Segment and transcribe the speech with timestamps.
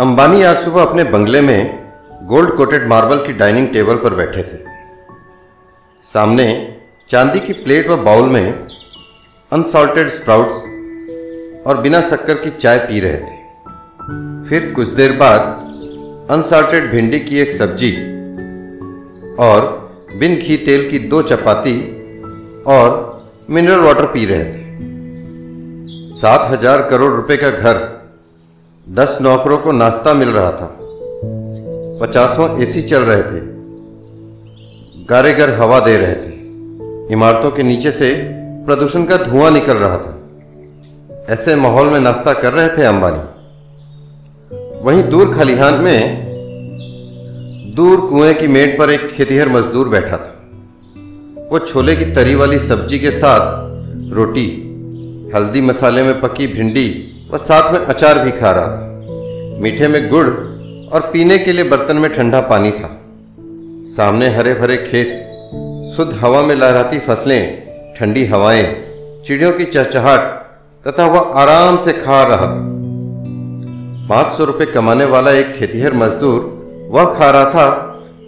[0.00, 4.58] अंबानी आज सुबह अपने बंगले में गोल्ड कोटेड मार्बल की डाइनिंग टेबल पर बैठे थे।
[6.04, 6.44] सामने
[7.10, 8.66] चांदी की प्लेट व बाउल में
[9.52, 10.62] अनसॉल्टेड स्प्राउट्स
[11.66, 17.40] और बिना शक्कर की चाय पी रहे थे। फिर कुछ देर बाद अनसॉल्टेड भिंडी की
[17.40, 17.92] एक सब्ज़ी
[19.40, 19.68] और
[20.14, 21.78] बिन घी तेल की दो चपाती
[22.68, 22.88] और
[23.50, 24.66] मिनरल वाटर पी रहे थे।
[26.20, 27.86] सात हज़ार करोड़ रुपए का घर
[28.94, 30.78] दस नौकरों को नाश्ता मिल रहा था।
[32.00, 33.40] पचासों एसी चल रहे थे।
[35.04, 36.32] गारे घर हवा दे रहे थे।
[37.12, 38.14] इमारतों के नीचे से
[38.66, 40.18] प्रदूषण का धुआँ निकल रहा था।
[41.28, 43.38] ऐसे माहौल में नाश्ता कर रहे थे अंबानी।
[44.82, 46.28] वहीं दूर खलिहान में
[47.76, 50.34] दूर कुएँ की मेट पर एक खेतिहर मजदूर बैठा था।
[51.52, 53.68] वो छोले की तरी वाली सब्ज़ी के साथ
[54.12, 54.64] रोटी,
[55.36, 58.87] हल्दी मसाले में पकी भिंडी व साथ में अचार भी खा रहा था।
[59.60, 60.28] मीठे में गुड़
[60.92, 62.88] और पीने के लिए बर्तन में ठंडा पानी था।
[63.86, 65.08] सामने हरे भरे खेत,
[65.96, 67.42] शुद्ध हवा में लहराती फ़सलें,
[67.94, 68.62] ठंडी हवाएँ,
[69.26, 70.20] चिड़ियों की चहचहाट
[70.86, 72.64] तथा वह आराम से खा रहा था।
[74.08, 76.40] पाँच सौ रुपये कमाने वाला एक खेतीहर मजदूर
[76.90, 77.68] वह खा रहा था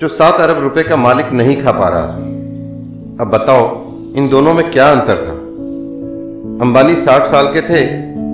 [0.00, 2.06] जो सात अरब रुपए का मालिक नहीं खा पा रहा
[3.24, 3.64] अब बताओ,
[4.14, 5.32] इन दोनों में क्या अंतर था?
[6.66, 7.84] अंबानी साठ साल के थे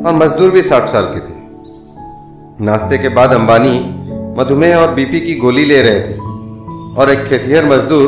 [0.04, 1.37] और मजदूर भी साठ साल के थे।
[2.60, 3.78] नाश्ते के बाद अंबानी
[4.38, 6.18] मधुमेह और बीपी की गोली ले रहे थे
[6.94, 8.06] और एक खेतिहर मजदूर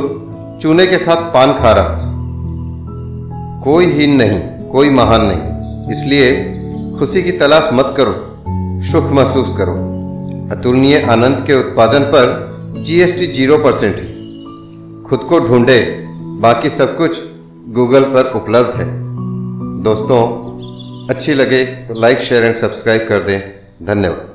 [0.62, 2.10] चूने के साथ पान खा रहा था।
[3.64, 5.38] कोई हीन नहीं, कोई महान नहीं।
[5.92, 6.32] इसलिए
[6.98, 8.44] खुशी की तलाश मत करो,
[8.86, 9.74] सुख महसूस करो।
[10.56, 14.08] अतुलनीय आनंद के उत्पादन पर जीएसटी ज़ीरो परसेंट है।
[15.04, 16.06] खुद को ढूंढे,
[16.40, 17.20] बाकी सब कुछ
[17.68, 18.88] गूगल पर उपलब्ध है।
[19.82, 20.22] दोस्तों,
[21.08, 23.40] अच्छी लगे तो लाइक शेयर एंड सब्सक्राइब कर दें।
[23.86, 24.29] धन्यवाद।